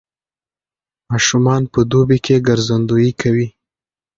ماشومان 1.09 1.61
په 1.73 1.79
دوبي 1.91 2.17
کې 2.25 2.43
ګرځندويي 2.47 3.11
کوي. 3.21 3.47